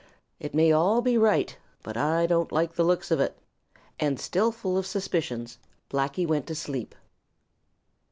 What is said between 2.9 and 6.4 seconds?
of it." And still full of suspicions, Blacky